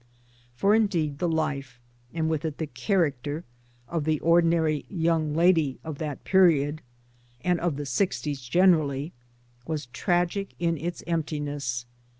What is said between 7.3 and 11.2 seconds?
and of the sixties generally, was tragic in its